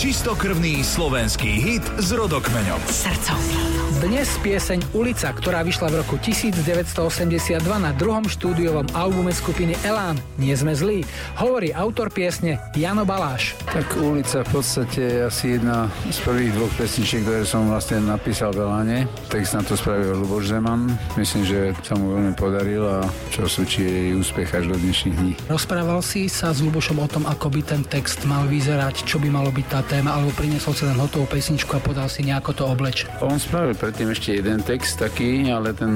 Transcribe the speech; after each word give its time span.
Čistokrvný 0.00 0.80
slovenský 0.80 1.60
hit 1.60 1.84
s 2.00 2.16
rodokmeňom. 2.16 2.80
Srdcom. 2.88 3.89
Dnes 4.00 4.32
pieseň 4.40 4.96
Ulica, 4.96 5.28
ktorá 5.28 5.60
vyšla 5.60 5.92
v 5.92 6.00
roku 6.00 6.16
1982 6.16 7.60
na 7.60 7.92
druhom 7.92 8.24
štúdiovom 8.24 8.88
albume 8.96 9.28
skupiny 9.28 9.76
Elán. 9.84 10.16
Nie 10.40 10.56
sme 10.56 10.72
zlí. 10.72 11.04
Hovorí 11.36 11.68
autor 11.76 12.08
piesne 12.08 12.56
Jano 12.72 13.04
Baláš. 13.04 13.52
Tak 13.68 14.00
Ulica 14.00 14.40
v 14.40 14.56
podstate 14.56 15.04
je 15.04 15.18
asi 15.28 15.44
jedna 15.60 15.92
z 16.08 16.16
prvých 16.24 16.48
dvoch 16.56 16.72
pesničiek, 16.80 17.20
ktoré 17.28 17.44
som 17.44 17.68
vlastne 17.68 18.00
napísal 18.00 18.56
v 18.56 18.64
Eláne. 18.64 18.98
Text 19.28 19.52
na 19.52 19.60
to 19.60 19.76
spravil 19.76 20.16
Luboš 20.16 20.48
Zeman. 20.48 20.96
Myslím, 21.20 21.44
že 21.44 21.76
sa 21.84 21.92
mu 22.00 22.16
veľmi 22.16 22.32
podaril 22.40 22.80
a 22.80 23.04
čo 23.28 23.44
súči 23.44 23.84
jej 23.84 24.08
úspech 24.16 24.48
až 24.48 24.72
do 24.72 24.80
dnešných 24.80 25.16
dní. 25.20 25.32
Rozprával 25.52 26.00
si 26.00 26.24
sa 26.32 26.56
s 26.56 26.64
Lubošom 26.64 26.96
o 26.96 27.04
tom, 27.04 27.28
ako 27.28 27.52
by 27.52 27.60
ten 27.68 27.84
text 27.84 28.24
mal 28.24 28.48
vyzerať, 28.48 29.04
čo 29.04 29.20
by 29.20 29.28
malo 29.28 29.52
byť 29.52 29.66
tá 29.68 29.84
téma, 29.84 30.16
alebo 30.16 30.32
priniesol 30.32 30.72
si 30.72 30.88
len 30.88 30.96
hotovú 30.96 31.28
pesničku 31.28 31.76
a 31.76 31.84
podal 31.84 32.08
si 32.08 32.24
nejako 32.24 32.56
to 32.56 32.64
obleč. 32.64 33.04
On 33.20 33.36
spravil 33.36 33.76
predtým 33.90 34.14
ešte 34.14 34.38
jeden 34.38 34.62
text 34.62 35.02
taký, 35.02 35.50
ale 35.50 35.74
ten 35.74 35.90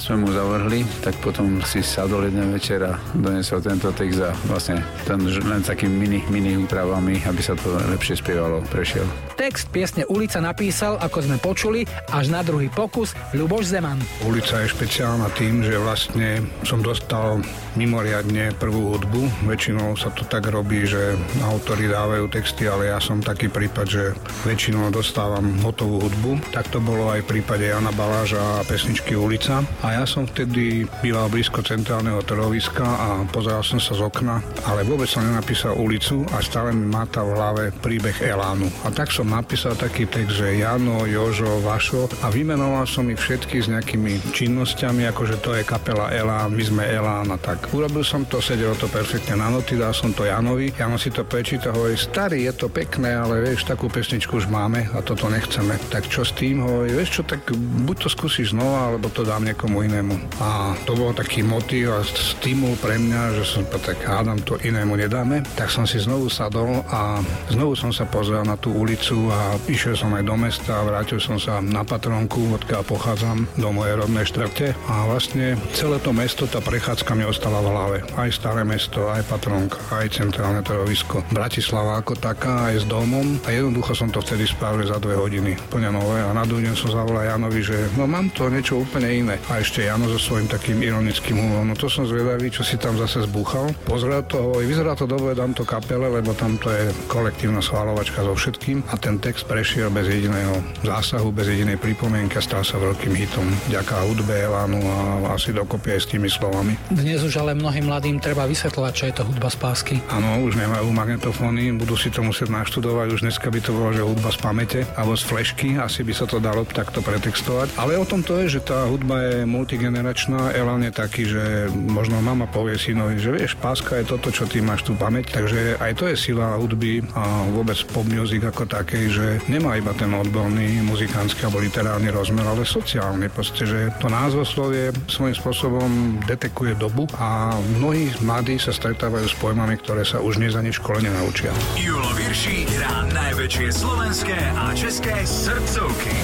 sme 0.00 0.24
mu 0.24 0.32
zavrhli, 0.32 0.80
tak 1.04 1.12
potom 1.20 1.60
si 1.60 1.84
sadol 1.84 2.24
jeden 2.24 2.56
večer 2.56 2.80
a 2.80 2.96
donesol 3.12 3.60
tento 3.60 3.92
text 3.92 4.24
a 4.24 4.32
vlastne 4.48 4.80
ten 5.04 5.20
len 5.28 5.60
takým 5.60 5.92
mini, 5.92 6.24
mini 6.32 6.56
úpravami, 6.56 7.20
aby 7.28 7.42
sa 7.44 7.52
to 7.52 7.76
lepšie 7.92 8.16
spievalo, 8.16 8.64
prešiel. 8.72 9.04
Text 9.36 9.68
piesne 9.68 10.08
Ulica 10.08 10.40
napísal, 10.40 10.96
ako 11.04 11.20
sme 11.20 11.36
počuli, 11.36 11.84
až 12.08 12.32
na 12.32 12.40
druhý 12.40 12.72
pokus 12.72 13.12
Ľuboš 13.36 13.76
Zeman. 13.76 14.00
Ulica 14.24 14.64
je 14.64 14.72
špeciálna 14.72 15.28
tým, 15.36 15.60
že 15.60 15.76
vlastne 15.76 16.48
som 16.64 16.80
dostal 16.80 17.44
mimoriadne 17.76 18.54
prvú 18.56 18.96
hudbu. 18.96 19.44
Väčšinou 19.50 19.98
sa 20.00 20.08
to 20.14 20.24
tak 20.24 20.48
robí, 20.48 20.86
že 20.88 21.18
autori 21.44 21.90
dávajú 21.90 22.24
texty, 22.30 22.70
ale 22.70 22.88
ja 22.88 23.02
som 23.02 23.20
taký 23.20 23.50
prípad, 23.50 23.86
že 23.86 24.04
väčšinou 24.48 24.88
dostávam 24.94 25.44
hotovú 25.60 26.06
hudbu. 26.08 26.54
Tak 26.54 26.70
to 26.70 26.78
bolo 26.78 27.10
aj 27.10 27.26
v 27.26 27.33
prípade 27.34 27.66
Jana 27.66 27.90
Baláža 27.90 28.38
a 28.38 28.62
pesničky 28.62 29.18
Ulica. 29.18 29.58
A 29.82 29.98
ja 29.98 30.06
som 30.06 30.22
vtedy 30.22 30.86
býval 31.02 31.26
blízko 31.26 31.66
centrálneho 31.66 32.22
trhoviska 32.22 32.86
a 32.86 33.26
pozeral 33.26 33.66
som 33.66 33.82
sa 33.82 33.90
z 33.98 34.06
okna, 34.06 34.38
ale 34.70 34.86
vôbec 34.86 35.10
som 35.10 35.26
nenapísal 35.26 35.74
ulicu 35.74 36.22
a 36.30 36.38
stále 36.38 36.70
mi 36.70 36.86
máta 36.86 37.26
v 37.26 37.34
hlave 37.34 37.64
príbeh 37.82 38.22
Elánu. 38.22 38.70
A 38.86 38.94
tak 38.94 39.10
som 39.10 39.26
napísal 39.26 39.74
taký 39.74 40.06
text, 40.06 40.38
že 40.38 40.62
Jano, 40.62 41.10
Jožo, 41.10 41.58
Vašo 41.58 42.06
a 42.22 42.30
vymenoval 42.30 42.86
som 42.86 43.10
ich 43.10 43.18
všetky 43.18 43.66
s 43.66 43.66
nejakými 43.66 44.30
činnosťami, 44.30 45.02
akože 45.10 45.42
to 45.42 45.58
je 45.58 45.66
kapela 45.66 46.14
Elán, 46.14 46.54
my 46.54 46.62
sme 46.62 46.86
Elán 46.86 47.34
a 47.34 47.38
tak. 47.42 47.66
Urobil 47.74 48.06
som 48.06 48.30
to, 48.30 48.38
sedelo 48.38 48.78
to 48.78 48.86
perfektne 48.86 49.42
na 49.42 49.50
noty, 49.50 49.74
dal 49.74 49.90
som 49.90 50.14
to 50.14 50.22
Janovi. 50.22 50.70
Jano 50.70 51.02
si 51.02 51.10
to 51.10 51.26
prečíta, 51.26 51.74
hovorí, 51.74 51.98
starý, 51.98 52.46
je 52.46 52.54
to 52.54 52.70
pekné, 52.70 53.10
ale 53.10 53.42
vieš, 53.42 53.66
takú 53.66 53.90
pesničku 53.90 54.38
už 54.38 54.46
máme 54.46 54.86
a 54.94 55.02
toto 55.02 55.26
nechceme. 55.26 55.74
Tak 55.90 56.06
čo 56.06 56.22
s 56.22 56.30
tým? 56.30 56.62
Hovorí, 56.62 56.94
vieš 56.94 57.18
čo, 57.18 57.23
tak 57.24 57.50
buď 57.88 57.96
to 58.04 58.08
skúsiš 58.08 58.52
znova, 58.52 58.92
alebo 58.92 59.08
to 59.08 59.24
dám 59.24 59.44
niekomu 59.44 59.84
inému. 59.84 60.14
A 60.40 60.76
to 60.84 60.94
bol 60.94 61.10
taký 61.16 61.40
motiv 61.40 61.96
a 61.96 62.04
stimul 62.04 62.76
pre 62.78 63.00
mňa, 63.00 63.40
že 63.40 63.44
som 63.44 63.62
tak 63.68 64.00
hádam, 64.04 64.40
to 64.44 64.60
inému 64.60 64.96
nedáme. 64.96 65.44
Tak 65.56 65.72
som 65.72 65.88
si 65.88 66.00
znovu 66.00 66.28
sadol 66.28 66.84
a 66.92 67.20
znovu 67.48 67.76
som 67.76 67.90
sa 67.90 68.04
pozrel 68.04 68.44
na 68.44 68.56
tú 68.60 68.72
ulicu 68.72 69.28
a 69.32 69.56
išiel 69.68 69.96
som 69.96 70.12
aj 70.12 70.24
do 70.24 70.36
mesta, 70.36 70.84
vrátil 70.84 71.20
som 71.20 71.40
sa 71.40 71.60
na 71.64 71.86
Patronku, 71.86 72.60
odkiaľ 72.60 72.82
pochádzam, 72.84 73.48
do 73.56 73.68
mojej 73.70 73.94
rodnej 73.96 74.26
štrate 74.26 74.76
a 74.88 75.06
vlastne 75.08 75.56
celé 75.72 75.96
to 76.02 76.10
mesto, 76.10 76.44
tá 76.50 76.58
prechádzka 76.58 77.14
mi 77.14 77.24
ostala 77.24 77.62
v 77.62 77.70
hlave. 77.70 77.98
Aj 78.18 78.30
staré 78.34 78.66
mesto, 78.66 79.06
aj 79.06 79.22
Patronka, 79.30 79.78
aj 79.94 80.18
centrálne 80.18 80.60
trhovisko. 80.66 81.22
Bratislava 81.30 82.02
ako 82.02 82.18
taká, 82.18 82.74
aj 82.74 82.82
s 82.82 82.84
domom. 82.90 83.38
A 83.46 83.54
jednoducho 83.54 83.94
som 83.94 84.10
to 84.10 84.18
vtedy 84.18 84.48
spravil 84.50 84.82
za 84.82 84.98
dve 84.98 85.14
hodiny. 85.14 85.54
Plne 85.70 85.94
nové. 85.94 86.18
A 86.18 86.34
na 86.34 86.42
som 86.74 86.90
zavolal 86.90 87.13
Janovi, 87.22 87.62
že 87.62 87.76
no 87.94 88.10
mám 88.10 88.32
to 88.34 88.50
niečo 88.50 88.82
úplne 88.82 89.06
iné. 89.06 89.36
A 89.46 89.62
ešte 89.62 89.86
Jano 89.86 90.10
so 90.10 90.18
svojím 90.18 90.50
takým 90.50 90.82
ironickým 90.82 91.38
humorom. 91.38 91.70
No 91.70 91.76
to 91.78 91.86
som 91.86 92.08
zvedavý, 92.08 92.50
čo 92.50 92.66
si 92.66 92.74
tam 92.80 92.98
zase 92.98 93.22
zbúchal. 93.28 93.70
Pozrel 93.86 94.26
to, 94.26 94.40
hovorí, 94.40 94.66
vyzerá 94.66 94.98
to 94.98 95.06
dobre, 95.06 95.36
dám 95.36 95.54
to 95.54 95.62
kapele, 95.62 96.10
lebo 96.10 96.34
tam 96.34 96.58
to 96.58 96.72
je 96.72 96.90
kolektívna 97.06 97.60
schválovačka 97.60 98.24
so 98.24 98.34
všetkým. 98.34 98.82
A 98.90 98.98
ten 98.98 99.22
text 99.22 99.46
prešiel 99.46 99.92
bez 99.92 100.10
jediného 100.10 100.58
zásahu, 100.82 101.30
bez 101.30 101.46
jedinej 101.52 101.78
pripomienky 101.78 102.40
a 102.40 102.42
stal 102.42 102.64
sa 102.64 102.80
veľkým 102.80 103.14
hitom. 103.14 103.46
Ďaká 103.70 104.08
hudbe 104.08 104.34
Elánu 104.34 104.80
a 104.80 105.36
asi 105.36 105.52
dokopy 105.52 105.94
aj 105.94 106.00
s 106.00 106.06
tými 106.10 106.26
slovami. 106.32 106.74
Dnes 106.88 107.20
už 107.20 107.36
ale 107.38 107.52
mnohým 107.52 107.86
mladým 107.86 108.16
treba 108.18 108.48
vysvetľovať, 108.48 108.92
čo 108.96 109.04
je 109.10 109.14
to 109.14 109.22
hudba 109.28 109.48
z 109.52 109.56
pásky. 109.60 109.94
Áno, 110.08 110.42
už 110.46 110.56
nemajú 110.56 110.88
magnetofóny, 110.88 111.76
budú 111.76 111.98
si 111.98 112.08
to 112.08 112.24
musieť 112.24 112.48
naštudovať. 112.48 113.06
Už 113.12 113.20
dneska 113.26 113.52
by 113.52 113.60
to 113.60 113.70
bolo, 113.76 113.90
že 113.92 114.02
hudba 114.06 114.30
z 114.32 114.38
pamäte 114.40 114.80
alebo 114.96 115.18
z 115.18 115.24
flešky, 115.28 115.68
asi 115.76 116.00
by 116.06 116.12
sa 116.16 116.24
to 116.24 116.40
dalo 116.40 116.64
takto 116.94 117.10
pretextovať. 117.10 117.74
Ale 117.74 117.98
o 117.98 118.06
tom 118.06 118.22
to 118.22 118.38
je, 118.46 118.54
že 118.54 118.70
tá 118.70 118.86
hudba 118.86 119.18
je 119.26 119.42
multigeneračná. 119.42 120.54
Elan 120.54 120.86
je 120.86 120.94
taký, 120.94 121.26
že 121.26 121.66
možno 121.74 122.22
mama 122.22 122.46
povie 122.46 122.78
synovi, 122.78 123.18
že 123.18 123.34
vieš, 123.34 123.58
páska 123.58 123.98
je 123.98 124.14
toto, 124.14 124.30
čo 124.30 124.46
ty 124.46 124.62
máš 124.62 124.86
tu 124.86 124.94
pamäť. 124.94 125.34
Takže 125.34 125.82
aj 125.82 125.92
to 125.98 126.06
je 126.06 126.14
sila 126.14 126.54
hudby 126.54 127.02
a 127.18 127.50
vôbec 127.50 127.74
pop 127.90 128.06
music 128.06 128.46
ako 128.46 128.70
takej, 128.70 129.04
že 129.10 129.26
nemá 129.50 129.74
iba 129.74 129.90
ten 129.98 130.14
odborný 130.14 130.86
muzikánsky 130.86 131.42
alebo 131.42 131.58
literárny 131.58 132.14
rozmer, 132.14 132.46
ale 132.46 132.62
sociálny. 132.62 133.26
Proste, 133.26 133.66
že 133.66 133.90
to 133.98 134.06
názvoslovie 134.06 134.94
svojím 135.10 135.34
spôsobom 135.34 135.90
detekuje 136.30 136.78
dobu 136.78 137.10
a 137.18 137.58
mnohí 137.74 138.14
mladí 138.22 138.54
sa 138.62 138.70
stretávajú 138.70 139.26
s 139.26 139.34
pojmami, 139.42 139.82
ktoré 139.82 140.06
sa 140.06 140.22
už 140.22 140.38
dnes 140.38 140.54
ani 140.54 140.70
v 140.70 140.78
škole 140.78 141.02
nenaučia. 141.02 141.50
Julo 141.74 142.14
Virší 142.14 142.70
hrá 142.78 143.02
najväčšie 143.10 143.68
slovenské 143.82 144.38
a 144.54 144.70
české 144.78 145.26
srdcovky. 145.26 146.14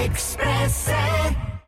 Express. 0.00 1.51